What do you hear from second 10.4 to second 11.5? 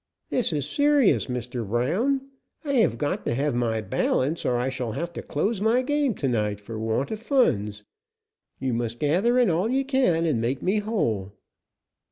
make me whole."